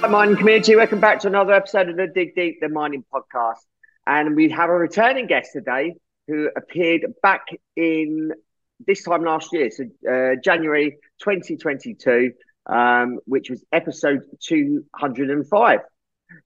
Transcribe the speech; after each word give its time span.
Hi, 0.00 0.06
mining 0.06 0.36
community. 0.36 0.76
Welcome 0.76 1.00
back 1.00 1.18
to 1.20 1.26
another 1.26 1.52
episode 1.52 1.88
of 1.88 1.96
the 1.96 2.06
Dig 2.06 2.36
Deep, 2.36 2.60
the 2.60 2.68
mining 2.68 3.04
podcast. 3.12 3.64
And 4.06 4.36
we 4.36 4.48
have 4.50 4.70
a 4.70 4.72
returning 4.72 5.26
guest 5.26 5.50
today 5.52 5.96
who 6.28 6.48
appeared 6.56 7.14
back 7.20 7.46
in 7.74 8.30
this 8.86 9.02
time 9.02 9.24
last 9.24 9.52
year, 9.52 9.72
so 9.72 9.86
uh, 10.08 10.36
January 10.40 10.98
2022, 11.18 12.30
um, 12.66 13.18
which 13.24 13.50
was 13.50 13.64
episode 13.72 14.20
205. 14.40 15.80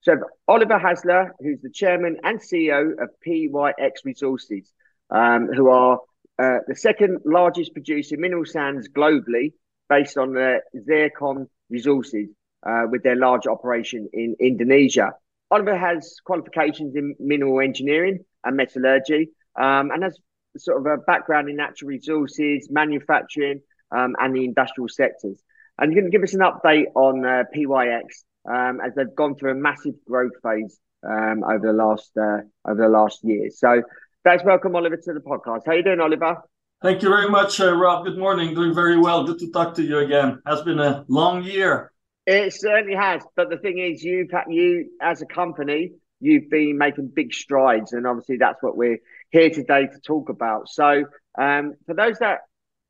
So 0.01 0.17
Oliver 0.47 0.79
Hasler, 0.79 1.29
who's 1.39 1.61
the 1.61 1.69
chairman 1.69 2.17
and 2.23 2.41
CEO 2.41 2.93
of 2.93 3.09
PYX 3.23 4.03
Resources, 4.03 4.73
um, 5.11 5.47
who 5.55 5.69
are 5.69 5.99
uh, 6.39 6.57
the 6.65 6.75
second 6.75 7.19
largest 7.23 7.73
producer 7.73 8.15
of 8.15 8.21
mineral 8.21 8.45
sands 8.45 8.89
globally, 8.89 9.53
based 9.89 10.17
on 10.17 10.33
the 10.33 10.61
zircon 10.87 11.47
resources 11.69 12.29
uh, 12.65 12.83
with 12.89 13.03
their 13.03 13.15
large 13.15 13.47
operation 13.47 14.09
in 14.13 14.35
Indonesia. 14.39 15.13
Oliver 15.51 15.77
has 15.77 16.17
qualifications 16.25 16.95
in 16.95 17.15
mineral 17.19 17.61
engineering 17.61 18.19
and 18.43 18.57
metallurgy 18.57 19.29
um, 19.55 19.91
and 19.91 20.03
has 20.03 20.17
sort 20.57 20.79
of 20.79 20.85
a 20.85 20.97
background 20.97 21.49
in 21.49 21.55
natural 21.55 21.89
resources, 21.89 22.69
manufacturing, 22.71 23.61
um, 23.95 24.15
and 24.19 24.35
the 24.35 24.45
industrial 24.45 24.87
sectors. 24.87 25.41
And 25.77 25.93
going 25.93 26.05
to 26.05 26.11
give 26.11 26.23
us 26.23 26.33
an 26.33 26.41
update 26.41 26.85
on 26.95 27.25
uh, 27.25 27.43
PYX 27.55 28.03
um, 28.49 28.79
as 28.81 28.93
they've 28.95 29.15
gone 29.15 29.35
through 29.35 29.51
a 29.51 29.55
massive 29.55 29.95
growth 30.07 30.33
phase 30.43 30.79
um, 31.07 31.43
over 31.43 31.67
the 31.67 31.73
last 31.73 32.11
uh, 32.17 32.39
over 32.67 32.81
the 32.81 32.89
last 32.89 33.23
year. 33.23 33.49
So, 33.49 33.81
thanks, 34.23 34.43
welcome 34.43 34.75
Oliver 34.75 34.97
to 34.97 35.13
the 35.13 35.19
podcast. 35.19 35.61
How 35.65 35.73
you 35.73 35.83
doing, 35.83 35.99
Oliver? 35.99 36.37
Thank 36.81 37.01
you 37.01 37.09
very 37.09 37.29
much, 37.29 37.59
uh, 37.61 37.73
Rob. 37.73 38.05
Good 38.05 38.17
morning. 38.17 38.53
Doing 38.53 38.73
very 38.73 38.97
well. 38.97 39.23
Good 39.23 39.39
to 39.39 39.51
talk 39.51 39.73
to 39.75 39.83
you 39.83 39.99
again. 39.99 40.41
Has 40.45 40.61
been 40.61 40.79
a 40.79 41.05
long 41.07 41.43
year. 41.43 41.92
It 42.25 42.53
certainly 42.53 42.95
has. 42.95 43.21
But 43.35 43.49
the 43.49 43.57
thing 43.57 43.79
is, 43.79 44.03
had, 44.31 44.45
you 44.49 44.91
as 45.01 45.21
a 45.21 45.25
company, 45.25 45.91
you've 46.19 46.49
been 46.49 46.77
making 46.77 47.11
big 47.13 47.33
strides, 47.33 47.91
and 47.91 48.07
obviously 48.07 48.37
that's 48.37 48.61
what 48.63 48.77
we're 48.77 48.99
here 49.31 49.49
today 49.49 49.87
to 49.87 49.99
talk 49.99 50.29
about. 50.29 50.69
So, 50.69 51.03
um, 51.37 51.73
for 51.85 51.93
those 51.93 52.19
that 52.19 52.39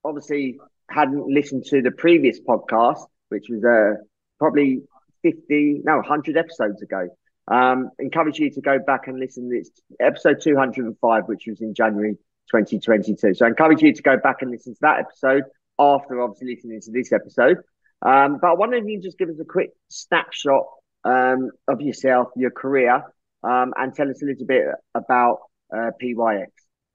obviously 0.03 0.59
hadn't 0.89 1.27
listened 1.27 1.65
to 1.65 1.81
the 1.81 1.91
previous 1.91 2.39
podcast, 2.39 2.99
which 3.29 3.47
was 3.49 3.63
uh, 3.63 4.01
probably 4.37 4.81
50, 5.23 5.81
no, 5.83 5.95
100 5.95 6.37
episodes 6.37 6.81
ago, 6.83 7.07
um, 7.47 7.89
encourage 7.97 8.37
you 8.37 8.51
to 8.51 8.61
go 8.61 8.77
back 8.77 9.07
and 9.07 9.19
listen 9.19 9.49
to 9.49 9.57
this 9.57 9.71
episode 9.99 10.41
205, 10.41 11.23
which 11.25 11.45
was 11.47 11.59
in 11.61 11.73
January 11.73 12.15
2022. 12.51 13.33
So, 13.33 13.45
I 13.45 13.49
encourage 13.49 13.81
you 13.81 13.93
to 13.93 14.01
go 14.03 14.17
back 14.17 14.43
and 14.43 14.51
listen 14.51 14.75
to 14.75 14.79
that 14.81 14.99
episode 14.99 15.45
after 15.79 16.21
obviously 16.21 16.53
listening 16.53 16.81
to 16.81 16.91
this 16.91 17.11
episode. 17.11 17.57
Um, 18.05 18.37
but 18.41 18.51
I 18.51 18.53
wonder 18.53 18.77
if 18.77 18.85
you 18.85 18.97
can 18.97 19.01
just 19.01 19.17
give 19.17 19.29
us 19.29 19.39
a 19.39 19.45
quick 19.45 19.71
snapshot 19.89 20.65
um, 21.05 21.51
of 21.67 21.81
yourself, 21.81 22.29
your 22.35 22.51
career, 22.51 22.95
um, 23.43 23.73
and 23.77 23.95
tell 23.95 24.09
us 24.09 24.21
a 24.21 24.25
little 24.25 24.45
bit 24.45 24.65
about 24.93 25.39
uh, 25.73 25.91
PYX. 26.01 26.47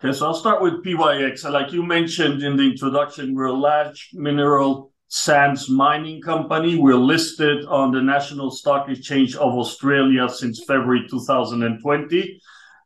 Okay, 0.05 0.13
so 0.17 0.27
I'll 0.27 0.35
start 0.35 0.63
with 0.63 0.85
PYX. 0.85 1.51
Like 1.51 1.73
you 1.73 1.83
mentioned 1.83 2.43
in 2.43 2.57
the 2.57 2.65
introduction, 2.65 3.35
we're 3.35 3.47
a 3.47 3.53
large 3.53 4.11
mineral 4.13 4.93
sands 5.09 5.69
mining 5.71 6.21
company. 6.21 6.79
We're 6.79 6.95
listed 6.95 7.65
on 7.65 7.91
the 7.91 8.03
National 8.03 8.51
Stock 8.51 8.91
Exchange 8.91 9.35
of 9.35 9.55
Australia 9.55 10.29
since 10.29 10.63
February 10.65 11.07
2020. 11.11 12.41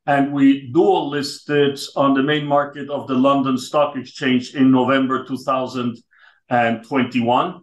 And 0.06 0.32
we 0.32 0.70
dual 0.72 1.10
listed 1.10 1.78
on 1.96 2.14
the 2.14 2.22
main 2.22 2.46
market 2.46 2.88
of 2.88 3.08
the 3.08 3.14
London 3.14 3.58
Stock 3.58 3.96
Exchange 3.96 4.54
in 4.54 4.70
November 4.70 5.24
2021. 5.24 7.60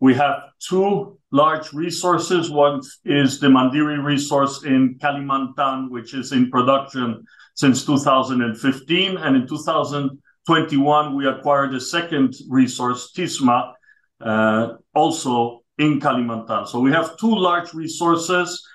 We 0.00 0.14
have 0.14 0.36
two 0.58 1.18
large 1.30 1.72
resources. 1.72 2.50
One 2.50 2.80
is 3.04 3.40
the 3.40 3.48
Mandiri 3.48 4.02
resource 4.02 4.64
in 4.64 4.98
Kalimantan, 4.98 5.90
which 5.90 6.14
is 6.14 6.32
in 6.32 6.50
production 6.50 7.24
since 7.54 7.84
2015. 7.84 9.16
And 9.16 9.36
in 9.36 9.46
2021, 9.46 11.16
we 11.16 11.26
acquired 11.26 11.74
a 11.74 11.80
second 11.80 12.34
resource, 12.48 13.12
Tisma, 13.16 13.72
uh, 14.20 14.74
also 14.94 15.62
in 15.78 16.00
Kalimantan. 16.00 16.68
So 16.68 16.80
we 16.80 16.92
have 16.92 17.16
two 17.16 17.34
large 17.34 17.72
resources. 17.74 18.66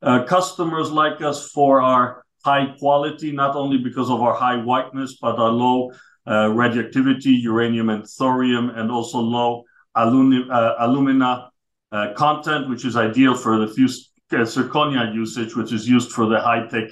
Uh, 0.00 0.24
customers 0.24 0.90
like 0.90 1.20
us 1.22 1.50
for 1.50 1.80
our 1.80 2.24
high 2.44 2.74
quality, 2.78 3.32
not 3.32 3.56
only 3.56 3.78
because 3.78 4.10
of 4.10 4.22
our 4.22 4.34
high 4.34 4.56
whiteness, 4.56 5.18
but 5.20 5.36
our 5.36 5.50
low 5.50 5.90
uh, 6.26 6.48
radioactivity, 6.50 7.30
uranium 7.30 7.90
and 7.90 8.06
thorium, 8.06 8.70
and 8.70 8.90
also 8.90 9.18
low 9.18 9.64
uh, 9.98 10.74
alumina 10.78 11.50
uh, 11.92 12.12
content, 12.14 12.68
which 12.68 12.84
is 12.84 12.96
ideal 12.96 13.34
for 13.34 13.58
the 13.58 13.68
fused 13.68 14.10
uh, 14.32 14.36
zirconia 14.36 15.14
usage, 15.14 15.56
which 15.56 15.72
is 15.72 15.88
used 15.88 16.12
for 16.12 16.26
the 16.26 16.40
high-tech 16.40 16.90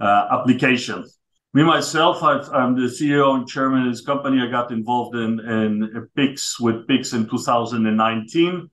applications. 0.00 1.18
Me, 1.54 1.62
myself, 1.62 2.22
i 2.22 2.38
am 2.64 2.74
the 2.74 2.88
CEO 2.88 3.34
and 3.34 3.46
chairman 3.46 3.86
of 3.86 3.92
this 3.92 4.00
company. 4.00 4.40
I 4.40 4.50
got 4.50 4.72
involved 4.72 5.14
in, 5.14 5.38
in 5.38 6.08
PYX 6.16 6.58
with 6.58 6.86
PYX 6.88 7.12
in 7.12 7.28
2019, 7.28 8.70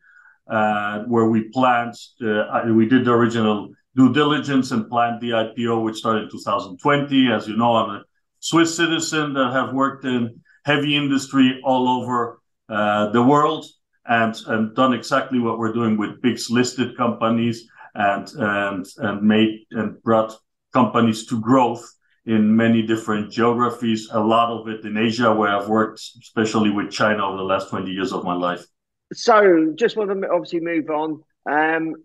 uh, 0.50 1.00
where 1.04 1.26
we 1.26 1.50
planned, 1.50 1.94
uh, 2.26 2.64
we 2.74 2.88
did 2.88 3.04
the 3.04 3.12
original 3.12 3.70
due 3.98 4.14
diligence 4.14 4.72
and 4.72 4.90
planned 4.90 5.20
the 5.20 5.32
IPO, 5.32 5.84
which 5.84 5.98
started 5.98 6.24
in 6.24 6.30
2020. 6.30 7.32
As 7.32 7.50
you 7.50 7.58
know, 7.58 7.76
I'm 7.76 7.90
a 7.98 8.04
Swiss 8.40 8.76
citizen 8.76 9.34
that 9.34 9.52
have 9.52 9.74
worked 9.74 10.06
in 10.06 10.40
heavy 10.64 10.96
industry 10.96 11.60
all 11.66 11.90
over 11.90 12.36
uh, 12.36 12.39
the 12.70 13.22
world 13.22 13.66
and, 14.06 14.36
and 14.48 14.76
done 14.76 14.94
exactly 14.94 15.40
what 15.40 15.60
we're 15.60 15.74
doing 15.74 15.98
with 15.98 16.22
big 16.22 16.40
listed 16.50 16.96
companies 16.98 17.68
and, 17.96 18.28
and, 18.38 18.86
and 18.98 19.22
made 19.22 19.66
and 19.72 20.02
brought 20.04 20.36
companies 20.74 21.26
to 21.28 21.40
growth 21.42 21.86
in 22.26 22.56
many 22.56 22.84
different 22.84 23.32
geographies, 23.32 24.08
a 24.12 24.20
lot 24.20 24.52
of 24.52 24.68
it 24.68 24.86
in 24.86 24.98
Asia, 24.98 25.34
where 25.34 25.50
I've 25.50 25.68
worked, 25.68 26.00
especially 26.22 26.70
with 26.70 26.92
China 26.92 27.26
over 27.26 27.38
the 27.38 27.44
last 27.44 27.70
20 27.70 27.90
years 27.90 28.14
of 28.14 28.24
my 28.24 28.36
life. 28.36 28.66
So, 29.14 29.74
just 29.76 29.98
want 29.98 30.12
to 30.12 30.30
obviously 30.30 30.60
move 30.60 30.90
on. 30.90 31.24
Um, 31.50 31.96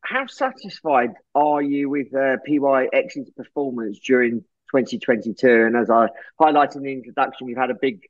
how 0.00 0.26
satisfied 0.26 1.10
are 1.34 1.62
you 1.62 1.90
with 1.90 2.14
uh, 2.14 2.36
PYX's 2.48 3.30
performance 3.36 3.98
during 4.00 4.40
2022? 4.70 5.66
And 5.66 5.76
as 5.76 5.90
I 5.90 6.08
highlighted 6.40 6.76
in 6.76 6.82
the 6.84 6.92
introduction, 6.92 7.48
you've 7.48 7.58
had 7.58 7.70
a 7.70 7.76
big, 7.80 8.00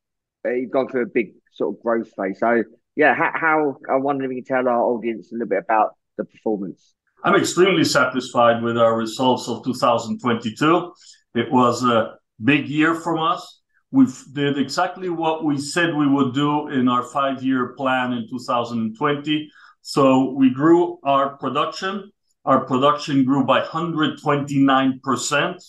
you've 0.45 0.71
gone 0.71 0.89
through 0.89 1.03
a 1.03 1.07
big 1.07 1.33
sort 1.53 1.75
of 1.75 1.83
growth 1.83 2.11
phase. 2.17 2.39
So 2.41 2.63
yeah, 2.97 3.15
how, 3.15 3.31
how 3.35 3.77
I 3.91 3.97
wonder 3.97 4.25
if 4.25 4.31
you 4.31 4.43
can 4.43 4.57
tell 4.57 4.69
our 4.69 4.83
audience 4.83 5.33
a 5.33 5.35
little 5.35 5.49
bit 5.49 5.65
about 5.65 5.97
the 6.17 6.25
performance. 6.25 6.95
I'm 7.25 7.35
extremely 7.35 7.83
satisfied 7.85 8.63
with 8.63 8.77
our 8.77 8.97
results 8.97 9.49
of 9.49 9.65
2022. 9.65 10.93
It 11.35 11.51
was 11.51 11.83
a 11.83 12.17
big 12.43 12.69
year 12.69 12.95
from 12.95 13.19
us. 13.19 13.63
We 13.91 14.07
did 14.33 14.59
exactly 14.59 15.09
what 15.09 15.45
we 15.45 15.59
said 15.59 15.95
we 15.95 16.07
would 16.07 16.35
do 16.35 16.69
in 16.69 16.89
our 16.89 17.03
five-year 17.03 17.75
plan 17.75 18.13
in 18.13 18.29
2020. 18.29 19.51
So 19.83 20.33
we 20.33 20.51
grew 20.51 20.99
our 21.05 21.39
production. 21.39 22.11
Our 22.45 22.67
production 22.67 23.25
grew 23.25 23.45
by 23.45 23.63
129%, 23.63 25.65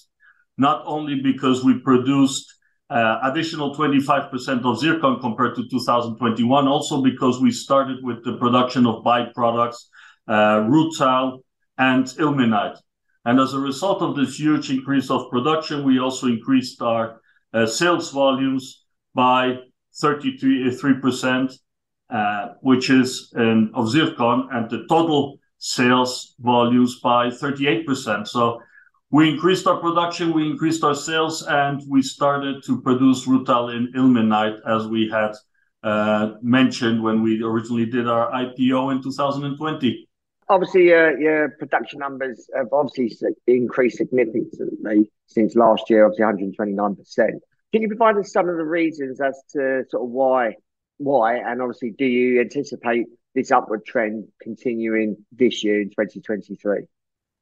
not 0.58 0.84
only 0.86 1.22
because 1.22 1.64
we 1.64 1.80
produced 1.80 2.55
additional 2.90 3.76
25% 3.76 4.64
of 4.64 4.80
zircon 4.80 5.20
compared 5.20 5.56
to 5.56 5.68
2021, 5.70 6.68
also 6.68 7.02
because 7.02 7.42
we 7.42 7.52
started 7.52 8.04
with 8.04 8.24
the 8.24 8.38
production 8.38 8.86
of 8.86 9.04
byproducts, 9.04 9.86
uh, 10.28 10.62
rutile, 10.62 11.40
and 11.78 12.06
ilmenite. 12.20 12.78
And 13.26 13.40
as 13.40 13.54
a 13.54 13.60
result 13.60 14.02
of 14.02 14.16
this 14.16 14.40
huge 14.40 14.70
increase 14.70 15.10
of 15.10 15.30
production, 15.32 15.84
we 15.84 16.00
also 16.00 16.28
increased 16.28 16.82
our 16.82 17.22
uh, 17.54 17.66
sales 17.66 18.12
volumes 18.12 18.86
by 19.16 19.58
33%, 20.02 21.58
uh, 22.10 22.50
which 22.62 22.90
is 22.90 23.34
um, 23.36 23.72
of 23.74 23.90
zircon, 23.90 24.48
and 24.52 24.70
the 24.70 24.86
total 24.88 25.40
sales 25.58 26.36
volumes 26.40 27.00
by 27.00 27.30
38%. 27.30 28.28
We 29.16 29.30
increased 29.30 29.66
our 29.66 29.78
production, 29.78 30.34
we 30.34 30.46
increased 30.46 30.84
our 30.84 30.94
sales, 30.94 31.42
and 31.48 31.82
we 31.88 32.02
started 32.02 32.62
to 32.66 32.82
produce 32.82 33.26
rutile 33.26 33.74
in 33.74 33.94
ilmenite 33.94 34.60
as 34.68 34.88
we 34.88 35.08
had 35.10 35.32
uh, 35.84 36.34
mentioned 36.42 37.02
when 37.02 37.22
we 37.22 37.42
originally 37.42 37.86
did 37.86 38.10
our 38.10 38.30
IPO 38.30 38.92
in 38.92 39.02
2020. 39.02 40.10
Obviously, 40.50 40.94
uh, 40.94 41.12
your 41.12 41.56
production 41.58 42.00
numbers 42.00 42.50
have 42.54 42.68
obviously 42.74 43.30
increased 43.48 44.00
significantly 44.00 45.10
since 45.28 45.56
last 45.56 45.90
year, 45.90 46.06
obviously 46.06 46.52
129%. 46.60 47.30
Can 47.72 47.82
you 47.84 47.88
provide 47.88 48.18
us 48.18 48.34
some 48.34 48.50
of 48.50 48.58
the 48.58 48.66
reasons 48.66 49.22
as 49.22 49.42
to 49.54 49.86
sort 49.92 50.04
of 50.04 50.10
why, 50.10 50.56
why, 50.98 51.38
and 51.38 51.62
obviously, 51.62 51.92
do 51.92 52.04
you 52.04 52.42
anticipate 52.42 53.06
this 53.34 53.50
upward 53.50 53.86
trend 53.86 54.28
continuing 54.42 55.16
this 55.32 55.64
year 55.64 55.80
in 55.80 55.90
2023? 55.92 56.82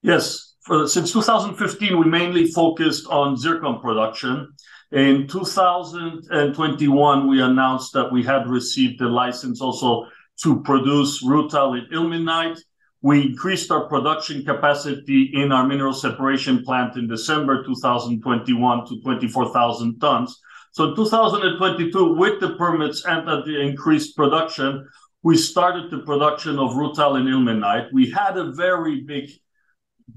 Yes. 0.04 0.53
Since 0.66 1.12
2015, 1.12 2.00
we 2.00 2.06
mainly 2.06 2.48
focused 2.48 3.06
on 3.08 3.36
zircon 3.36 3.82
production. 3.82 4.54
In 4.94 5.28
2021, 5.28 7.28
we 7.28 7.42
announced 7.42 7.92
that 7.94 8.10
we 8.10 8.24
had 8.24 8.48
received 8.48 9.02
a 9.02 9.10
license 9.10 9.60
also 9.60 10.08
to 10.42 10.62
produce 10.62 11.22
rutile 11.22 11.78
and 11.78 11.92
ilmenite. 11.92 12.58
We 13.02 13.24
increased 13.24 13.72
our 13.72 13.90
production 13.90 14.46
capacity 14.46 15.32
in 15.34 15.52
our 15.52 15.68
mineral 15.68 15.92
separation 15.92 16.64
plant 16.64 16.96
in 16.96 17.10
December 17.10 17.66
2021 17.66 18.86
to 18.86 19.02
24,000 19.02 20.00
tons. 20.00 20.40
So 20.72 20.92
in 20.92 20.96
2022, 20.96 22.14
with 22.14 22.40
the 22.40 22.56
permits 22.56 23.04
and 23.04 23.28
the 23.28 23.60
increased 23.60 24.16
production, 24.16 24.88
we 25.24 25.36
started 25.36 25.92
the 25.92 26.00
production 26.00 26.58
of 26.58 26.72
rutile 26.72 27.18
and 27.18 27.28
ilmenite. 27.28 27.92
We 27.92 28.10
had 28.10 28.38
a 28.38 28.54
very 28.54 29.02
big 29.02 29.30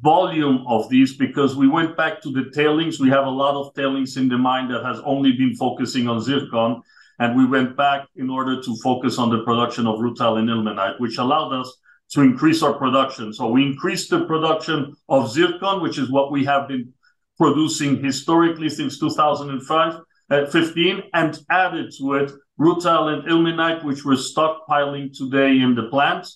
volume 0.01 0.65
of 0.67 0.89
these 0.89 1.17
because 1.17 1.57
we 1.57 1.69
went 1.69 1.97
back 1.97 2.21
to 2.23 2.31
the 2.31 2.51
tailings. 2.55 3.01
We 3.01 3.11
have 3.11 3.27
a 3.27 3.31
lot 3.31 3.55
of 3.55 3.75
tailings 3.75 4.17
in 4.17 4.29
the 4.29 4.39
mine 4.39 4.69
that 4.69 4.85
has 4.85 5.01
only 5.05 5.33
been 5.33 5.55
focusing 5.55 6.09
on 6.09 6.21
zircon, 6.21 6.83
and 7.19 7.37
we 7.37 7.47
went 7.47 7.77
back 7.77 8.07
in 8.17 8.31
order 8.31 8.63
to 8.63 8.77
focus 8.83 9.19
on 9.19 9.31
the 9.31 9.43
production 9.45 9.87
of 9.87 9.99
rutile 10.01 10.39
and 10.39 10.49
ilmenite, 10.49 11.01
which 11.01 11.19
allowed 11.19 11.53
us 11.53 11.77
to 12.11 12.21
increase 12.21 12.63
our 12.63 12.75
production. 12.75 13.33
So 13.33 13.49
we 13.51 13.65
increased 13.65 14.11
the 14.11 14.25
production 14.27 14.95
of 15.09 15.31
zircon, 15.31 15.83
which 15.83 15.99
is 15.99 16.11
what 16.11 16.31
we 16.31 16.45
have 16.45 16.69
been 16.69 16.93
producing 17.37 18.03
historically 18.03 18.69
since 18.69 18.99
2005, 18.99 20.01
uh, 20.31 20.47
15, 20.47 21.03
and 21.15 21.39
added 21.51 21.93
to 21.99 22.15
it 22.15 22.33
rutile 22.59 23.13
and 23.13 23.29
ilmenite, 23.29 23.85
which 23.85 24.05
we're 24.05 24.15
stockpiling 24.15 25.17
today 25.17 25.61
in 25.61 25.75
the 25.75 25.89
plant 25.91 26.27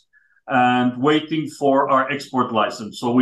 and 0.50 1.00
waiting 1.00 1.48
for 1.48 1.90
our 1.90 2.10
export 2.10 2.52
license. 2.52 3.00
So 3.00 3.14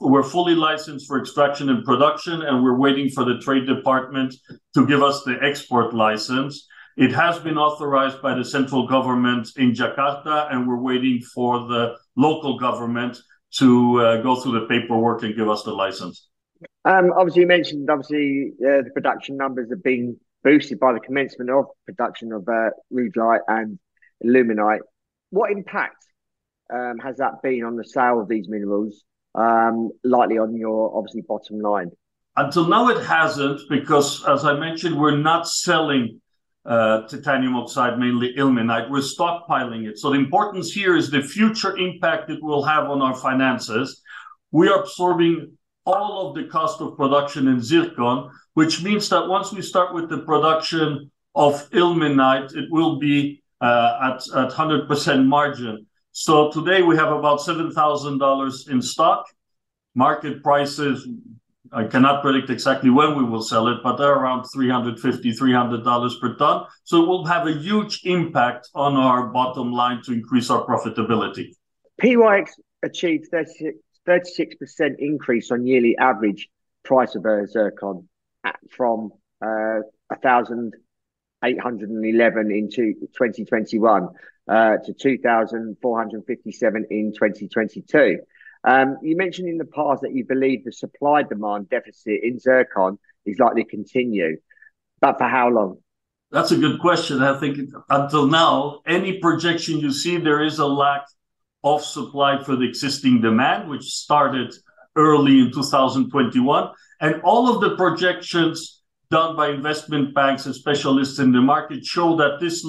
we're 0.00 0.22
fully 0.22 0.54
licensed 0.54 1.06
for 1.06 1.20
extraction 1.20 1.70
and 1.70 1.84
production, 1.84 2.42
and 2.42 2.62
we're 2.62 2.76
waiting 2.76 3.08
for 3.08 3.24
the 3.24 3.38
Trade 3.38 3.66
Department 3.66 4.34
to 4.74 4.86
give 4.86 5.02
us 5.02 5.22
the 5.22 5.38
export 5.42 5.94
license. 5.94 6.66
It 6.96 7.12
has 7.12 7.38
been 7.38 7.58
authorized 7.58 8.20
by 8.22 8.34
the 8.34 8.44
central 8.44 8.86
government 8.86 9.48
in 9.56 9.72
Jakarta, 9.72 10.52
and 10.52 10.66
we're 10.66 10.80
waiting 10.80 11.20
for 11.34 11.68
the 11.68 11.94
local 12.16 12.58
government 12.58 13.18
to 13.58 14.00
uh, 14.00 14.22
go 14.22 14.36
through 14.36 14.60
the 14.60 14.66
paperwork 14.66 15.22
and 15.22 15.36
give 15.36 15.48
us 15.48 15.62
the 15.62 15.72
license. 15.72 16.28
Um, 16.84 17.12
obviously, 17.16 17.42
you 17.42 17.48
mentioned 17.48 17.88
obviously 17.90 18.52
uh, 18.60 18.82
the 18.82 18.90
production 18.94 19.36
numbers 19.36 19.68
have 19.70 19.82
been 19.82 20.18
boosted 20.42 20.80
by 20.80 20.92
the 20.92 21.00
commencement 21.00 21.50
of 21.50 21.66
production 21.84 22.32
of 22.32 22.48
uh, 22.48 22.70
rutile 22.92 23.40
and 23.48 23.78
ilmenite. 24.24 24.80
What 25.30 25.50
impact 25.50 26.05
Um, 26.72 26.98
has 26.98 27.16
that 27.18 27.42
been 27.42 27.64
on 27.64 27.76
the 27.76 27.84
sale 27.84 28.20
of 28.20 28.28
these 28.28 28.48
minerals, 28.48 29.04
um, 29.34 29.90
likely 30.02 30.38
on 30.38 30.56
your 30.56 30.96
obviously 30.96 31.22
bottom 31.22 31.60
line? 31.60 31.90
Until 32.36 32.66
now, 32.66 32.88
it 32.88 33.02
hasn't, 33.04 33.60
because 33.70 34.24
as 34.26 34.44
I 34.44 34.58
mentioned, 34.58 34.98
we're 34.98 35.16
not 35.16 35.48
selling 35.48 36.20
uh, 36.66 37.02
titanium 37.06 37.54
oxide, 37.54 37.98
mainly 37.98 38.34
ilmenite. 38.36 38.90
We're 38.90 38.98
stockpiling 38.98 39.88
it. 39.88 39.98
So 39.98 40.10
the 40.10 40.18
importance 40.18 40.72
here 40.72 40.96
is 40.96 41.10
the 41.10 41.22
future 41.22 41.76
impact 41.76 42.28
it 42.30 42.42
will 42.42 42.64
have 42.64 42.90
on 42.90 43.00
our 43.00 43.14
finances. 43.14 44.02
We 44.50 44.68
are 44.68 44.80
absorbing 44.80 45.56
all 45.86 46.28
of 46.28 46.34
the 46.34 46.44
cost 46.44 46.80
of 46.80 46.96
production 46.96 47.46
in 47.46 47.62
zircon, 47.62 48.30
which 48.54 48.82
means 48.82 49.08
that 49.10 49.28
once 49.28 49.52
we 49.52 49.62
start 49.62 49.94
with 49.94 50.10
the 50.10 50.18
production 50.18 51.10
of 51.36 51.70
ilmenite, 51.70 52.56
it 52.56 52.68
will 52.70 52.98
be 52.98 53.42
uh, 53.60 54.16
at 54.34 54.50
100% 54.50 55.26
margin. 55.26 55.86
So 56.18 56.50
today 56.50 56.80
we 56.80 56.96
have 56.96 57.12
about 57.12 57.40
$7,000 57.40 58.70
in 58.70 58.80
stock. 58.80 59.26
Market 59.94 60.42
prices, 60.42 61.06
I 61.72 61.84
cannot 61.84 62.22
predict 62.22 62.48
exactly 62.48 62.88
when 62.88 63.18
we 63.18 63.22
will 63.22 63.42
sell 63.42 63.68
it, 63.68 63.82
but 63.82 63.96
they're 63.96 64.14
around 64.14 64.44
$350-$300 64.44 66.20
per 66.20 66.34
ton. 66.36 66.64
So 66.84 67.02
it 67.02 67.06
will 67.06 67.26
have 67.26 67.46
a 67.46 67.52
huge 67.52 68.00
impact 68.04 68.70
on 68.74 68.96
our 68.96 69.26
bottom 69.26 69.72
line 69.72 70.00
to 70.04 70.14
increase 70.14 70.48
our 70.48 70.64
profitability. 70.64 71.54
PYX 72.00 72.52
achieved 72.82 73.30
36% 74.08 74.96
increase 74.98 75.50
on 75.50 75.66
yearly 75.66 75.98
average 75.98 76.48
price 76.82 77.14
of 77.14 77.26
zircon 77.50 78.08
from 78.70 79.10
uh, 79.42 79.80
1,811 80.08 82.50
in 82.50 82.70
2021 82.70 84.08
Uh, 84.48 84.76
to 84.84 84.92
2,457 84.92 86.86
in 86.88 87.12
2022. 87.12 88.18
Um, 88.62 88.96
you 89.02 89.16
mentioned 89.16 89.48
in 89.48 89.58
the 89.58 89.64
past 89.64 90.02
that 90.02 90.12
you 90.12 90.24
believe 90.24 90.64
the 90.64 90.70
supply-demand 90.70 91.68
deficit 91.68 92.20
in 92.22 92.38
zircon 92.38 92.96
is 93.24 93.40
likely 93.40 93.64
to 93.64 93.68
continue, 93.68 94.36
but 95.00 95.18
for 95.18 95.26
how 95.26 95.48
long? 95.48 95.78
That's 96.30 96.52
a 96.52 96.56
good 96.56 96.78
question. 96.78 97.22
I 97.22 97.40
think 97.40 97.58
until 97.90 98.28
now, 98.28 98.82
any 98.86 99.18
projection 99.18 99.80
you 99.80 99.90
see, 99.90 100.16
there 100.16 100.44
is 100.44 100.60
a 100.60 100.66
lack 100.66 101.06
of 101.64 101.84
supply 101.84 102.40
for 102.44 102.54
the 102.54 102.68
existing 102.68 103.22
demand, 103.22 103.68
which 103.68 103.82
started 103.82 104.54
early 104.94 105.40
in 105.40 105.50
2021. 105.52 106.70
And 107.00 107.20
all 107.22 107.52
of 107.52 107.60
the 107.60 107.74
projections 107.76 108.82
done 109.10 109.34
by 109.34 109.48
investment 109.48 110.14
banks 110.14 110.46
and 110.46 110.54
specialists 110.54 111.18
in 111.18 111.32
the 111.32 111.40
market 111.40 111.84
show 111.84 112.16
that 112.16 112.38
this, 112.38 112.64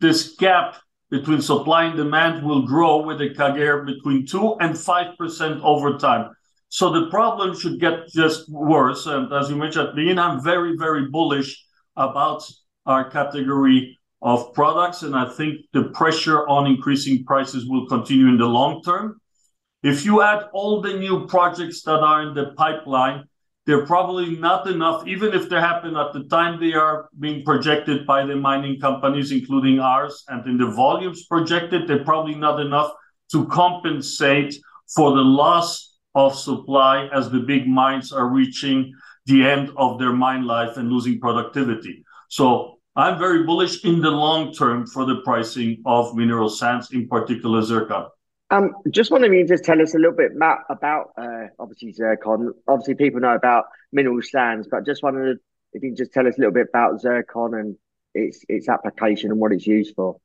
this 0.00 0.34
gap 0.34 0.76
between 1.10 1.40
supply 1.40 1.84
and 1.84 1.96
demand 1.96 2.44
will 2.44 2.66
grow 2.66 2.98
with 2.98 3.20
a 3.20 3.30
CAGR 3.30 3.86
between 3.86 4.26
2 4.26 4.56
and 4.60 4.74
5% 4.74 5.60
over 5.62 5.98
time. 5.98 6.30
So 6.68 6.90
the 6.90 7.08
problem 7.10 7.56
should 7.56 7.80
get 7.80 8.08
just 8.08 8.50
worse. 8.50 9.06
And 9.06 9.32
as 9.32 9.48
you 9.48 9.56
mentioned, 9.56 9.94
being 9.94 10.18
I'm 10.18 10.42
very, 10.42 10.76
very 10.76 11.06
bullish 11.06 11.64
about 11.96 12.42
our 12.86 13.08
category 13.08 13.98
of 14.22 14.52
products, 14.54 15.02
and 15.02 15.14
I 15.14 15.28
think 15.28 15.60
the 15.72 15.84
pressure 15.84 16.46
on 16.48 16.66
increasing 16.66 17.24
prices 17.24 17.66
will 17.68 17.86
continue 17.86 18.28
in 18.28 18.38
the 18.38 18.46
long 18.46 18.82
term. 18.82 19.20
If 19.82 20.04
you 20.04 20.22
add 20.22 20.48
all 20.52 20.80
the 20.80 20.94
new 20.94 21.26
projects 21.26 21.82
that 21.82 22.00
are 22.00 22.22
in 22.22 22.34
the 22.34 22.46
pipeline, 22.56 23.24
they're 23.66 23.84
probably 23.84 24.36
not 24.36 24.68
enough, 24.68 25.06
even 25.06 25.34
if 25.34 25.48
they 25.48 25.56
happen 25.56 25.96
at 25.96 26.12
the 26.12 26.24
time 26.24 26.60
they 26.60 26.72
are 26.72 27.08
being 27.18 27.44
projected 27.44 28.06
by 28.06 28.24
the 28.24 28.36
mining 28.36 28.80
companies, 28.80 29.32
including 29.32 29.80
ours, 29.80 30.24
and 30.28 30.46
in 30.46 30.56
the 30.56 30.66
volumes 30.66 31.26
projected, 31.26 31.88
they're 31.88 32.04
probably 32.04 32.36
not 32.36 32.60
enough 32.60 32.92
to 33.32 33.44
compensate 33.48 34.54
for 34.94 35.10
the 35.10 35.22
loss 35.22 35.98
of 36.14 36.34
supply 36.36 37.08
as 37.12 37.28
the 37.28 37.40
big 37.40 37.66
mines 37.66 38.12
are 38.12 38.28
reaching 38.28 38.94
the 39.26 39.44
end 39.44 39.72
of 39.76 39.98
their 39.98 40.12
mine 40.12 40.46
life 40.46 40.76
and 40.76 40.88
losing 40.88 41.18
productivity. 41.18 42.04
So 42.28 42.78
I'm 42.94 43.18
very 43.18 43.42
bullish 43.42 43.84
in 43.84 44.00
the 44.00 44.10
long 44.10 44.54
term 44.54 44.86
for 44.86 45.04
the 45.04 45.16
pricing 45.22 45.82
of 45.84 46.14
mineral 46.14 46.48
sands, 46.48 46.92
in 46.92 47.08
particular 47.08 47.62
zircon. 47.62 48.06
Um, 48.50 48.74
just 48.90 49.10
wondering 49.10 49.34
if 49.34 49.38
you 49.38 49.56
just 49.56 49.64
tell 49.64 49.82
us 49.82 49.94
a 49.94 49.98
little 49.98 50.16
bit 50.16 50.32
about 50.70 51.10
uh, 51.18 51.46
obviously 51.58 51.92
zircon. 51.92 52.52
Obviously, 52.68 52.94
people 52.94 53.20
know 53.20 53.34
about 53.34 53.64
mineral 53.92 54.22
sands, 54.22 54.68
but 54.70 54.86
just 54.86 55.02
wondering 55.02 55.38
if 55.72 55.82
you 55.82 55.90
can 55.90 55.96
just 55.96 56.12
tell 56.12 56.26
us 56.26 56.36
a 56.36 56.40
little 56.40 56.54
bit 56.54 56.68
about 56.68 57.00
zircon 57.00 57.54
and 57.54 57.76
its 58.14 58.44
its 58.48 58.68
application 58.68 59.30
and 59.32 59.40
what 59.40 59.52
it's 59.52 59.66
used 59.66 59.94
for. 59.96 60.16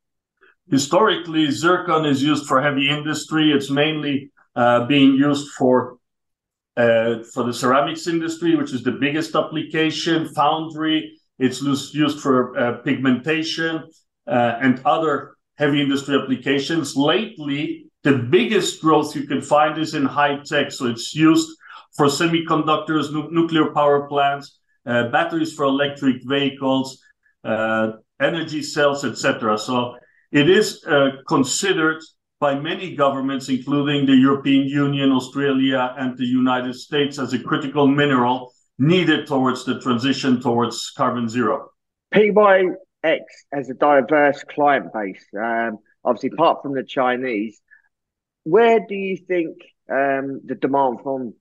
Historically, 0.69 1.49
zircon 1.49 2.05
is 2.05 2.21
used 2.21 2.45
for 2.45 2.61
heavy 2.61 2.89
industry. 2.89 3.51
It's 3.51 3.71
mainly 3.71 4.31
uh, 4.55 4.85
being 4.85 5.13
used 5.15 5.47
uh, 5.57 7.23
for 7.33 7.43
the 7.43 7.53
ceramics 7.53 8.05
industry, 8.05 8.55
which 8.55 8.71
is 8.71 8.83
the 8.83 8.91
biggest 8.91 9.35
application, 9.35 10.27
foundry. 10.29 11.19
It's 11.39 11.61
used 11.61 12.19
for 12.19 12.79
pigmentation 12.85 13.89
and 14.27 14.79
other 14.85 15.35
heavy 15.55 15.81
industry 15.81 16.15
applications. 16.15 16.95
Lately, 16.95 17.90
the 18.03 18.13
biggest 18.13 18.81
growth 18.81 19.15
you 19.15 19.27
can 19.27 19.41
find 19.41 19.77
is 19.77 19.93
in 19.93 20.05
high 20.05 20.37
tech. 20.43 20.71
So 20.71 20.87
it's 20.87 21.13
used 21.15 21.49
for 21.95 22.07
semiconductors, 22.07 23.11
nuclear 23.31 23.71
power 23.71 24.07
plants, 24.07 24.59
uh, 24.85 25.09
batteries 25.09 25.53
for 25.53 25.65
electric 25.65 26.23
vehicles, 26.23 27.01
uh, 27.43 27.93
energy 28.19 28.63
cells, 28.63 29.05
etc. 29.05 29.57
So 29.57 29.95
it 30.31 30.49
is 30.49 30.83
uh, 30.85 31.09
considered 31.27 32.01
by 32.39 32.55
many 32.55 32.95
governments, 32.95 33.49
including 33.49 34.07
the 34.07 34.15
European 34.15 34.67
Union, 34.67 35.11
Australia, 35.11 35.93
and 35.97 36.17
the 36.17 36.25
United 36.25 36.73
States, 36.73 37.19
as 37.19 37.33
a 37.33 37.39
critical 37.39 37.85
mineral 37.87 38.51
needed 38.79 39.27
towards 39.27 39.63
the 39.63 39.79
transition 39.79 40.41
towards 40.41 40.91
carbon 40.97 41.29
zero. 41.29 41.69
PYX 42.15 43.19
has 43.53 43.69
a 43.69 43.75
diverse 43.75 44.43
client 44.45 44.91
base. 44.91 45.23
Um, 45.39 45.77
obviously, 46.03 46.31
apart 46.33 46.63
from 46.63 46.73
the 46.73 46.83
Chinese, 46.83 47.61
where 48.43 48.79
do 48.79 48.95
you 48.95 49.17
think 49.17 49.57
um, 49.91 50.41
the 50.45 50.55
demand 50.59 50.99
from 51.03 51.33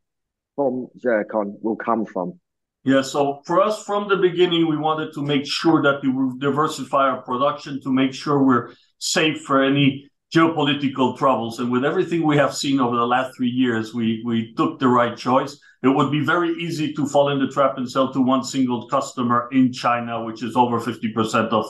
from 0.56 0.88
zircon 0.98 1.56
will 1.62 1.76
come 1.76 2.04
from? 2.04 2.38
Yeah, 2.84 3.02
so 3.02 3.42
for 3.44 3.60
us 3.60 3.84
from 3.84 4.08
the 4.08 4.16
beginning, 4.16 4.66
we 4.66 4.76
wanted 4.76 5.12
to 5.14 5.22
make 5.22 5.46
sure 5.46 5.82
that 5.82 6.00
we 6.02 6.38
diversify 6.38 7.08
our 7.10 7.22
production 7.22 7.80
to 7.82 7.92
make 7.92 8.14
sure 8.14 8.42
we're 8.42 8.72
safe 8.98 9.42
for 9.42 9.62
any 9.62 10.08
geopolitical 10.34 11.16
troubles. 11.16 11.58
And 11.58 11.70
with 11.70 11.84
everything 11.84 12.26
we 12.26 12.36
have 12.38 12.54
seen 12.54 12.80
over 12.80 12.96
the 12.96 13.06
last 13.06 13.36
three 13.36 13.48
years, 13.48 13.92
we 13.92 14.22
we 14.24 14.54
took 14.54 14.78
the 14.78 14.88
right 14.88 15.16
choice. 15.16 15.58
It 15.82 15.88
would 15.88 16.10
be 16.10 16.20
very 16.20 16.50
easy 16.52 16.92
to 16.94 17.06
fall 17.06 17.30
in 17.30 17.38
the 17.38 17.48
trap 17.48 17.78
and 17.78 17.90
sell 17.90 18.12
to 18.12 18.20
one 18.20 18.44
single 18.44 18.86
customer 18.88 19.48
in 19.50 19.72
China, 19.72 20.24
which 20.24 20.42
is 20.42 20.54
over 20.54 20.78
50% 20.78 21.48
of 21.48 21.66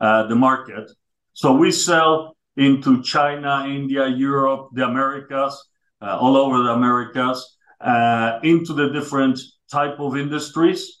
uh, 0.00 0.26
the 0.28 0.34
market. 0.34 0.90
So 1.34 1.52
we 1.54 1.70
sell 1.70 2.36
into 2.60 3.02
China, 3.02 3.64
India, 3.66 4.06
Europe, 4.06 4.68
the 4.74 4.84
Americas, 4.84 5.54
uh, 6.02 6.18
all 6.20 6.36
over 6.36 6.62
the 6.62 6.72
Americas, 6.72 7.56
uh, 7.80 8.38
into 8.42 8.74
the 8.74 8.90
different 8.90 9.40
type 9.72 9.98
of 9.98 10.14
industries. 10.16 10.98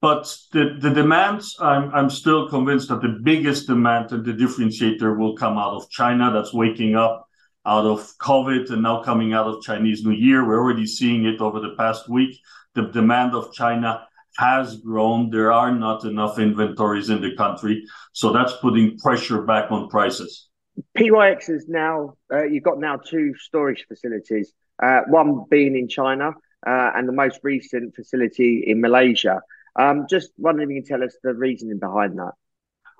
But 0.00 0.24
the, 0.52 0.76
the 0.80 0.90
demand, 0.90 1.42
I'm, 1.60 1.94
I'm 1.94 2.10
still 2.10 2.48
convinced 2.48 2.88
that 2.88 3.00
the 3.00 3.20
biggest 3.22 3.68
demand 3.68 4.10
and 4.10 4.24
the 4.24 4.32
differentiator 4.32 5.16
will 5.16 5.36
come 5.36 5.56
out 5.56 5.74
of 5.74 5.88
China. 5.88 6.32
That's 6.32 6.52
waking 6.52 6.96
up 6.96 7.28
out 7.64 7.84
of 7.84 8.12
COVID 8.18 8.70
and 8.70 8.82
now 8.82 9.02
coming 9.02 9.32
out 9.34 9.46
of 9.46 9.62
Chinese 9.62 10.04
New 10.04 10.12
Year. 10.12 10.44
We're 10.44 10.60
already 10.60 10.86
seeing 10.86 11.26
it 11.26 11.40
over 11.40 11.60
the 11.60 11.74
past 11.76 12.08
week. 12.08 12.40
The 12.74 12.82
demand 12.82 13.34
of 13.34 13.52
China 13.52 14.04
has 14.36 14.76
grown. 14.78 15.30
There 15.30 15.52
are 15.52 15.72
not 15.72 16.04
enough 16.04 16.38
inventories 16.38 17.10
in 17.10 17.20
the 17.20 17.36
country. 17.36 17.84
So 18.12 18.32
that's 18.32 18.54
putting 18.60 18.98
pressure 18.98 19.42
back 19.42 19.70
on 19.70 19.88
prices. 19.88 20.47
PYX 20.96 21.48
is 21.48 21.68
now, 21.68 22.14
uh, 22.32 22.44
you've 22.44 22.62
got 22.62 22.78
now 22.78 22.96
two 22.96 23.34
storage 23.34 23.86
facilities, 23.88 24.52
uh, 24.82 25.00
one 25.08 25.44
being 25.50 25.76
in 25.76 25.88
China 25.88 26.32
uh, 26.66 26.90
and 26.94 27.08
the 27.08 27.12
most 27.12 27.40
recent 27.42 27.94
facility 27.94 28.64
in 28.66 28.80
Malaysia. 28.80 29.40
Um, 29.76 30.06
just 30.08 30.30
wondering 30.38 30.70
if 30.70 30.74
you 30.74 30.82
can 30.82 31.00
tell 31.00 31.06
us 31.06 31.16
the 31.22 31.34
reasoning 31.34 31.78
behind 31.78 32.18
that. 32.18 32.32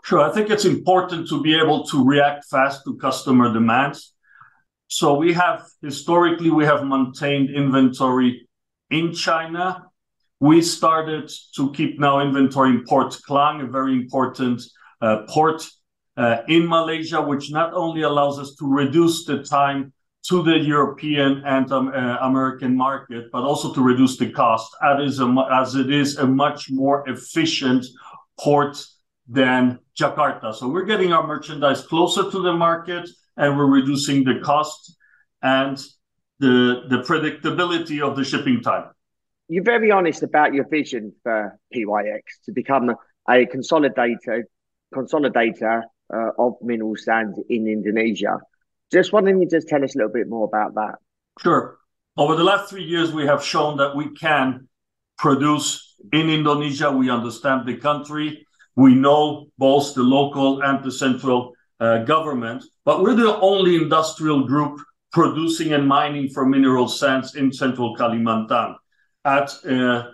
Sure. 0.04 0.20
I 0.20 0.32
think 0.32 0.50
it's 0.50 0.64
important 0.64 1.28
to 1.28 1.42
be 1.42 1.58
able 1.58 1.84
to 1.86 2.04
react 2.04 2.44
fast 2.44 2.84
to 2.84 2.96
customer 2.96 3.52
demands. 3.52 4.14
So 4.86 5.16
we 5.16 5.34
have 5.34 5.66
historically 5.82 6.50
we 6.50 6.64
have 6.64 6.84
maintained 6.84 7.50
inventory 7.50 8.48
in 8.90 9.12
China. 9.12 9.84
We 10.40 10.62
started 10.62 11.30
to 11.56 11.72
keep 11.72 11.98
now 11.98 12.20
inventory 12.20 12.70
in 12.70 12.84
Port 12.84 13.18
Klang, 13.26 13.60
a 13.60 13.66
very 13.66 13.92
important 13.92 14.62
uh, 15.02 15.24
port 15.28 15.68
in 16.48 16.66
Malaysia, 16.66 17.20
which 17.20 17.50
not 17.50 17.72
only 17.74 18.02
allows 18.02 18.38
us 18.38 18.54
to 18.56 18.66
reduce 18.66 19.24
the 19.24 19.42
time 19.42 19.92
to 20.28 20.42
the 20.42 20.58
European 20.58 21.42
and 21.46 21.70
um, 21.72 21.88
uh, 21.88 22.16
American 22.20 22.76
market, 22.76 23.30
but 23.32 23.42
also 23.44 23.72
to 23.72 23.80
reduce 23.80 24.16
the 24.18 24.30
cost, 24.30 24.74
as 24.82 25.74
it 25.74 25.90
is 25.90 26.16
a 26.18 26.26
much 26.26 26.70
more 26.70 27.08
efficient 27.08 27.86
port 28.38 28.84
than 29.28 29.78
Jakarta. 29.98 30.54
So 30.54 30.68
we're 30.68 30.84
getting 30.84 31.12
our 31.12 31.26
merchandise 31.26 31.82
closer 31.82 32.30
to 32.30 32.42
the 32.42 32.52
market, 32.52 33.08
and 33.36 33.56
we're 33.56 33.66
reducing 33.66 34.24
the 34.24 34.40
cost 34.40 34.96
and 35.42 35.78
the 36.40 36.82
the 36.88 36.98
predictability 36.98 38.00
of 38.00 38.16
the 38.16 38.24
shipping 38.24 38.60
time. 38.60 38.90
You're 39.48 39.64
very 39.64 39.90
honest 39.90 40.22
about 40.22 40.52
your 40.52 40.68
vision 40.68 41.12
for 41.22 41.58
PYX 41.74 42.22
to 42.44 42.52
become 42.52 42.90
a 43.28 43.46
consolidator 43.46 44.42
consolidator 44.94 45.82
uh, 46.12 46.30
of 46.38 46.54
mineral 46.62 46.96
sands 46.96 47.38
in 47.48 47.66
Indonesia. 47.66 48.38
Just 48.90 49.12
wondering 49.12 49.40
you 49.40 49.48
just 49.48 49.68
tell 49.68 49.84
us 49.84 49.94
a 49.94 49.98
little 49.98 50.12
bit 50.12 50.28
more 50.28 50.44
about 50.44 50.74
that. 50.74 50.96
Sure. 51.40 51.78
Over 52.16 52.34
the 52.34 52.44
last 52.44 52.70
three 52.70 52.84
years, 52.84 53.12
we 53.12 53.26
have 53.26 53.44
shown 53.44 53.76
that 53.76 53.94
we 53.94 54.10
can 54.14 54.68
produce 55.18 55.94
in 56.12 56.30
Indonesia. 56.30 56.90
We 56.90 57.10
understand 57.10 57.66
the 57.66 57.76
country. 57.76 58.46
We 58.74 58.94
know 58.94 59.46
both 59.58 59.94
the 59.94 60.02
local 60.02 60.62
and 60.62 60.82
the 60.82 60.92
central 60.92 61.52
uh, 61.80 61.98
government, 62.04 62.64
but 62.84 63.02
we're 63.02 63.14
the 63.14 63.38
only 63.40 63.76
industrial 63.76 64.46
group 64.46 64.80
producing 65.12 65.72
and 65.72 65.86
mining 65.86 66.28
for 66.28 66.44
mineral 66.44 66.88
sands 66.88 67.34
in 67.34 67.52
central 67.52 67.96
Kalimantan 67.96 68.74
at 69.24 69.52
uh, 69.64 70.10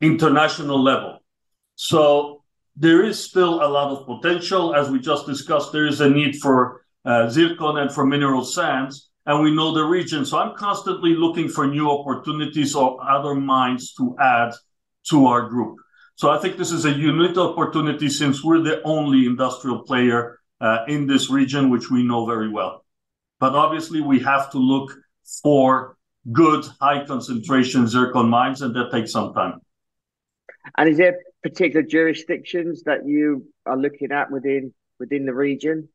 international 0.00 0.82
level. 0.82 1.18
So 1.76 2.37
there 2.78 3.04
is 3.04 3.22
still 3.22 3.54
a 3.62 3.66
lot 3.66 3.90
of 3.90 4.06
potential. 4.06 4.74
As 4.74 4.88
we 4.88 5.00
just 5.00 5.26
discussed, 5.26 5.72
there 5.72 5.86
is 5.86 6.00
a 6.00 6.08
need 6.08 6.36
for 6.36 6.84
uh, 7.04 7.28
zircon 7.28 7.78
and 7.78 7.92
for 7.92 8.06
mineral 8.06 8.44
sands, 8.44 9.10
and 9.26 9.42
we 9.42 9.54
know 9.54 9.74
the 9.74 9.82
region. 9.82 10.24
So 10.24 10.38
I'm 10.38 10.56
constantly 10.56 11.14
looking 11.14 11.48
for 11.48 11.66
new 11.66 11.90
opportunities 11.90 12.74
or 12.76 12.98
other 13.02 13.34
mines 13.34 13.94
to 13.94 14.16
add 14.20 14.52
to 15.10 15.26
our 15.26 15.48
group. 15.48 15.76
So 16.14 16.30
I 16.30 16.38
think 16.38 16.56
this 16.56 16.70
is 16.70 16.84
a 16.84 16.92
unique 16.92 17.36
opportunity 17.36 18.08
since 18.08 18.44
we're 18.44 18.62
the 18.62 18.80
only 18.82 19.26
industrial 19.26 19.82
player 19.82 20.38
uh, 20.60 20.84
in 20.86 21.06
this 21.06 21.30
region, 21.30 21.70
which 21.70 21.90
we 21.90 22.02
know 22.02 22.26
very 22.26 22.48
well. 22.48 22.84
But 23.40 23.54
obviously, 23.54 24.00
we 24.00 24.20
have 24.20 24.50
to 24.52 24.58
look 24.58 24.92
for 25.42 25.96
good 26.30 26.64
high 26.80 27.04
concentration 27.04 27.88
zircon 27.88 28.28
mines, 28.28 28.62
and 28.62 28.74
that 28.74 28.90
takes 28.92 29.12
some 29.12 29.32
time. 29.32 29.60
And 30.76 30.88
is 30.90 30.98
there 30.98 31.16
particular 31.42 31.84
jurisdictions 31.84 32.82
that 32.84 33.06
you 33.06 33.46
are 33.66 33.76
looking 33.76 34.12
at 34.12 34.30
within 34.30 34.72
within 34.98 35.26
the 35.26 35.34
region? 35.34 35.88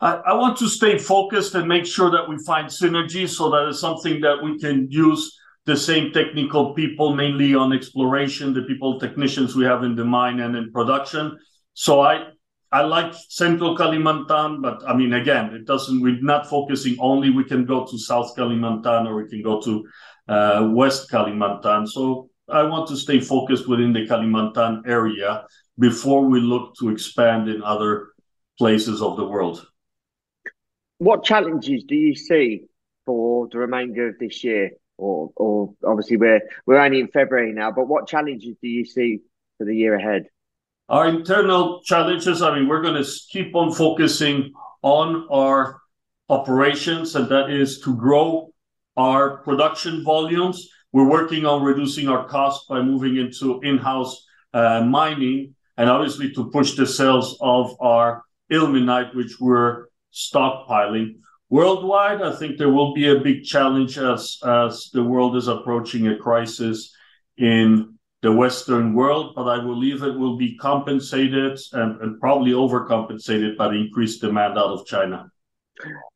I, 0.00 0.14
I 0.14 0.32
want 0.34 0.58
to 0.58 0.68
stay 0.68 0.98
focused 0.98 1.54
and 1.54 1.66
make 1.66 1.86
sure 1.86 2.10
that 2.10 2.28
we 2.28 2.38
find 2.44 2.68
synergy 2.68 3.28
so 3.28 3.50
that 3.50 3.68
it's 3.68 3.80
something 3.80 4.20
that 4.20 4.42
we 4.42 4.58
can 4.58 4.90
use 4.90 5.38
the 5.64 5.76
same 5.76 6.12
technical 6.12 6.74
people, 6.74 7.14
mainly 7.14 7.54
on 7.54 7.72
exploration, 7.72 8.54
the 8.54 8.62
people, 8.62 9.00
technicians 9.00 9.56
we 9.56 9.64
have 9.64 9.82
in 9.82 9.96
the 9.96 10.04
mine 10.04 10.40
and 10.40 10.56
in 10.56 10.70
production. 10.72 11.38
So 11.74 12.00
I 12.00 12.28
I 12.72 12.82
like 12.82 13.14
Central 13.28 13.76
Kalimantan, 13.76 14.60
but 14.60 14.82
I 14.86 14.94
mean, 14.94 15.14
again, 15.14 15.54
it 15.54 15.66
doesn't. 15.66 16.00
We're 16.00 16.20
not 16.20 16.48
focusing 16.48 16.96
only. 16.98 17.30
We 17.30 17.44
can 17.44 17.64
go 17.64 17.86
to 17.86 17.98
South 17.98 18.36
Kalimantan 18.36 19.06
or 19.06 19.16
we 19.16 19.28
can 19.28 19.42
go 19.42 19.60
to 19.60 19.86
uh, 20.28 20.68
West 20.72 21.10
Kalimantan. 21.10 21.88
So 21.88 22.28
I 22.48 22.62
want 22.62 22.88
to 22.88 22.96
stay 22.96 23.20
focused 23.20 23.68
within 23.68 23.92
the 23.92 24.06
Kalimantan 24.06 24.86
area 24.86 25.44
before 25.78 26.24
we 26.24 26.40
look 26.40 26.74
to 26.76 26.90
expand 26.90 27.48
in 27.48 27.62
other 27.62 28.08
places 28.58 29.02
of 29.02 29.16
the 29.16 29.26
world. 29.26 29.66
What 30.98 31.24
challenges 31.24 31.84
do 31.84 31.94
you 31.94 32.14
see 32.14 32.62
for 33.04 33.48
the 33.50 33.58
remainder 33.58 34.08
of 34.08 34.18
this 34.18 34.44
year? 34.44 34.70
Or, 34.98 35.30
or 35.36 35.74
obviously 35.86 36.16
we're 36.16 36.40
we're 36.64 36.78
only 36.78 37.00
in 37.00 37.08
February 37.08 37.52
now, 37.52 37.70
but 37.70 37.86
what 37.86 38.08
challenges 38.08 38.56
do 38.62 38.68
you 38.68 38.86
see 38.86 39.20
for 39.58 39.64
the 39.64 39.76
year 39.76 39.94
ahead? 39.94 40.26
Our 40.88 41.08
internal 41.08 41.82
challenges, 41.82 42.40
I 42.40 42.54
mean, 42.54 42.68
we're 42.68 42.80
going 42.80 43.02
to 43.02 43.10
keep 43.28 43.54
on 43.54 43.72
focusing 43.72 44.52
on 44.82 45.26
our 45.30 45.80
operations, 46.28 47.14
and 47.16 47.28
that 47.28 47.50
is 47.50 47.80
to 47.80 47.94
grow 47.94 48.52
our 48.96 49.38
production 49.38 50.04
volumes. 50.04 50.68
We're 50.96 51.04
working 51.20 51.44
on 51.44 51.62
reducing 51.62 52.08
our 52.08 52.26
costs 52.26 52.64
by 52.70 52.80
moving 52.80 53.18
into 53.18 53.60
in-house 53.60 54.26
uh, 54.54 54.80
mining, 54.80 55.54
and 55.76 55.90
obviously 55.90 56.32
to 56.32 56.48
push 56.50 56.74
the 56.74 56.86
sales 56.86 57.36
of 57.42 57.76
our 57.82 58.22
ilmenite, 58.50 59.14
which 59.14 59.38
we're 59.38 59.88
stockpiling. 60.10 61.16
Worldwide, 61.50 62.22
I 62.22 62.34
think 62.34 62.56
there 62.56 62.72
will 62.72 62.94
be 62.94 63.10
a 63.10 63.20
big 63.20 63.44
challenge 63.44 63.98
as 63.98 64.38
the 64.40 65.04
world 65.04 65.36
is 65.36 65.48
approaching 65.48 66.08
a 66.08 66.16
crisis 66.16 66.96
in 67.36 67.98
the 68.22 68.32
Western 68.32 68.94
world, 68.94 69.34
but 69.36 69.46
I 69.48 69.60
believe 69.60 70.02
it 70.02 70.18
will 70.18 70.38
be 70.38 70.56
compensated 70.56 71.60
and, 71.74 72.00
and 72.00 72.18
probably 72.22 72.52
overcompensated 72.52 73.58
by 73.58 73.68
the 73.68 73.80
increased 73.84 74.22
demand 74.22 74.56
out 74.56 74.70
of 74.70 74.86
China. 74.86 75.30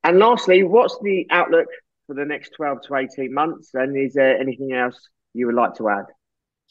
And 0.04 0.18
lastly, 0.18 0.62
what's 0.62 0.98
the 1.02 1.26
outlook 1.28 1.66
for 2.10 2.14
the 2.14 2.24
next 2.24 2.50
12 2.56 2.78
to 2.88 2.96
18 2.96 3.32
months? 3.32 3.70
And 3.74 3.96
is 3.96 4.14
there 4.14 4.36
anything 4.36 4.72
else 4.72 4.98
you 5.32 5.46
would 5.46 5.54
like 5.54 5.74
to 5.76 5.88
add? 5.88 6.06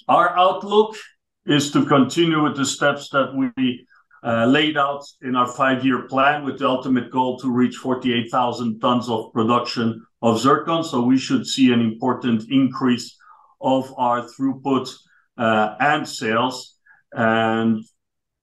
Our 0.10 0.38
outlook 0.38 0.98
is 1.46 1.72
to 1.72 1.86
continue 1.86 2.44
with 2.44 2.58
the 2.58 2.66
steps 2.66 3.10
that 3.12 3.34
we 3.34 3.88
uh, 4.22 4.46
laid 4.48 4.76
out 4.76 5.06
in 5.22 5.38
our 5.38 5.48
five 5.48 5.86
year 5.86 6.02
plan 6.10 6.44
with 6.44 6.60
the 6.60 6.68
ultimate 6.68 7.10
goal 7.10 7.40
to 7.40 7.50
reach 7.50 7.78
48,000 7.78 8.82
tons 8.82 9.08
of 9.08 9.32
production 9.32 10.06
of 10.22 10.42
zircon. 10.42 10.84
So 10.84 11.04
we 11.04 11.18
should 11.18 11.48
see 11.48 11.72
an 11.72 11.80
important 11.80 12.52
increase 12.52 13.18
of 13.62 13.94
our 13.98 14.24
throughput 14.24 14.90
uh, 15.38 15.76
and 15.80 16.06
sales. 16.06 16.76
And 17.14 17.86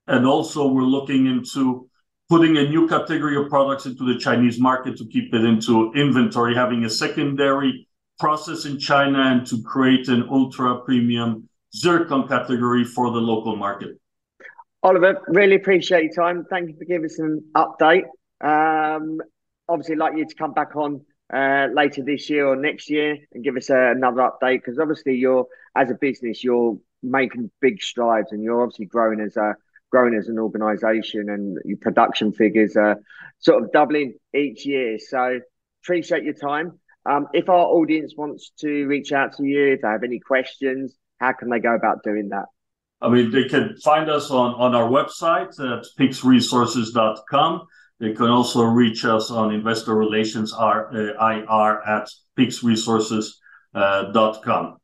also, 0.08 0.68
we're 0.68 0.94
looking 0.96 1.26
into 1.26 1.90
putting 2.28 2.56
a 2.56 2.68
new 2.68 2.88
category 2.88 3.36
of 3.36 3.48
products 3.48 3.86
into 3.86 4.04
the 4.04 4.18
Chinese 4.18 4.58
market 4.58 4.96
to 4.98 5.06
keep 5.06 5.32
it 5.32 5.44
into 5.44 5.92
inventory, 5.94 6.54
having 6.54 6.84
a 6.84 6.90
secondary 6.90 7.86
process 8.18 8.64
in 8.64 8.78
China, 8.78 9.20
and 9.20 9.46
to 9.46 9.62
create 9.62 10.08
an 10.08 10.26
ultra-premium 10.30 11.48
zircon 11.74 12.26
category 12.26 12.84
for 12.84 13.10
the 13.10 13.18
local 13.18 13.56
market. 13.56 13.98
Oliver, 14.82 15.20
really 15.28 15.56
appreciate 15.56 16.04
your 16.04 16.12
time. 16.12 16.44
Thank 16.48 16.68
you 16.70 16.76
for 16.76 16.84
giving 16.84 17.04
us 17.04 17.18
an 17.18 17.44
update. 17.54 18.04
Um, 18.40 19.20
obviously, 19.68 19.96
like 19.96 20.16
you 20.16 20.26
to 20.26 20.34
come 20.34 20.52
back 20.52 20.74
on 20.76 21.04
uh, 21.32 21.68
later 21.72 22.02
this 22.04 22.30
year 22.30 22.46
or 22.46 22.56
next 22.56 22.88
year 22.88 23.16
and 23.32 23.42
give 23.42 23.56
us 23.56 23.70
a, 23.70 23.90
another 23.90 24.20
update 24.20 24.58
because 24.58 24.78
obviously 24.78 25.16
you're 25.16 25.46
as 25.76 25.90
a 25.90 25.94
business 25.94 26.44
you're 26.44 26.78
making 27.02 27.50
big 27.60 27.82
strides 27.82 28.32
and 28.32 28.42
you're 28.42 28.62
obviously 28.62 28.86
growing 28.86 29.20
as 29.20 29.36
a 29.36 29.54
growing 29.90 30.14
as 30.14 30.28
an 30.28 30.38
organization 30.38 31.28
and 31.28 31.58
your 31.64 31.78
production 31.78 32.32
figures 32.32 32.76
are 32.76 32.98
sort 33.38 33.62
of 33.62 33.72
doubling 33.72 34.14
each 34.34 34.66
year 34.66 34.98
so 34.98 35.40
appreciate 35.82 36.24
your 36.24 36.34
time 36.34 36.78
um, 37.08 37.28
if 37.32 37.48
our 37.48 37.66
audience 37.66 38.14
wants 38.16 38.50
to 38.58 38.86
reach 38.86 39.12
out 39.12 39.36
to 39.36 39.44
you 39.44 39.74
if 39.74 39.82
they 39.82 39.88
have 39.88 40.02
any 40.02 40.20
questions 40.20 40.96
how 41.20 41.32
can 41.32 41.48
they 41.48 41.60
go 41.60 41.74
about 41.74 42.02
doing 42.02 42.28
that 42.30 42.46
I 43.00 43.08
mean, 43.10 43.30
they 43.30 43.44
can 43.44 43.76
find 43.76 44.10
us 44.10 44.30
on, 44.30 44.54
on 44.54 44.74
our 44.74 44.88
website 44.88 45.50
at 45.60 45.84
pyxresources.com. 45.98 47.66
They 48.00 48.12
can 48.12 48.26
also 48.26 48.64
reach 48.64 49.04
us 49.04 49.30
on 49.30 49.54
investor 49.54 49.94
relations 49.94 50.52
uh, 50.52 50.82
IR 50.92 51.86
at 51.86 52.10
pyxresources.com. 52.38 54.76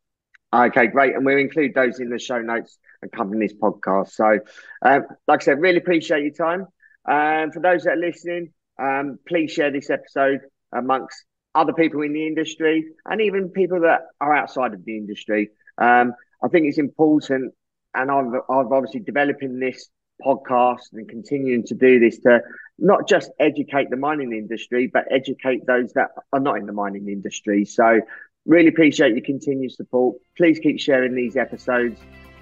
Uh, 0.53 0.65
okay, 0.67 0.89
great. 0.89 1.15
And 1.15 1.25
we'll 1.25 1.39
include 1.39 1.73
those 1.75 2.01
in 2.01 2.11
the 2.11 2.19
show 2.19 2.41
notes 2.41 2.77
accompanying 3.03 3.41
this 3.41 3.57
podcast. 3.57 4.11
So, 4.11 4.39
um, 4.83 5.07
like 5.27 5.43
I 5.43 5.45
said, 5.45 5.61
really 5.61 5.79
appreciate 5.79 6.23
your 6.23 6.33
time. 6.35 6.67
Um, 7.09 7.51
for 7.51 7.61
those 7.61 7.85
that 7.85 7.95
are 7.95 7.97
listening, 7.97 8.53
um, 8.81 9.19
please 9.27 9.51
share 9.51 9.71
this 9.71 9.91
episode 9.91 10.41
amongst 10.73 11.25
other 11.55 11.73
people 11.73 12.03
in 12.03 12.13
the 12.13 12.27
industry 12.27 12.87
and 13.05 13.21
even 13.21 13.51
people 13.51 13.81
that 13.81 14.03
are 14.21 14.35
outside 14.35 14.73
of 14.73 14.85
the 14.85 14.97
industry. 14.97 15.51
Um, 15.79 16.15
I 16.43 16.49
think 16.49 16.67
it's 16.67 16.79
important, 16.79 17.53
and 17.95 18.11
I've, 18.11 18.33
I've 18.49 18.73
obviously 18.73 19.01
developing 19.01 19.59
this 19.59 19.89
podcast 20.25 20.93
and 20.93 21.09
continuing 21.09 21.65
to 21.65 21.75
do 21.75 21.99
this 21.99 22.19
to 22.21 22.41
not 22.79 23.09
just 23.09 23.31
educate 23.41 23.91
the 23.91 23.97
mining 23.97 24.33
industry, 24.33 24.87
but 24.93 25.05
educate 25.11 25.67
those 25.67 25.93
that 25.95 26.11
are 26.33 26.41
not 26.41 26.59
in 26.59 26.67
the 26.67 26.73
mining 26.73 27.09
industry. 27.09 27.65
So, 27.65 28.01
really 28.47 28.69
appreciate 28.69 29.13
your 29.13 29.25
continued 29.25 29.73
support. 29.73 30.17
Please 30.37 30.59
keep 30.59 30.81
sharing 30.81 31.15
these 31.15 31.37
episodes. 31.37 32.01